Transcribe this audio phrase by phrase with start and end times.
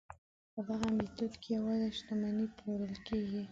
[0.53, 3.43] په دغه میتود کې یوازې شتمنۍ پلورل کیږي.